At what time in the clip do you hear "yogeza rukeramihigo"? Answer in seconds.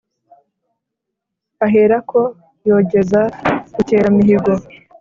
2.67-4.53